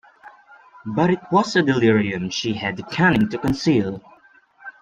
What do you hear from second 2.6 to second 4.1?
the cunning to conceal.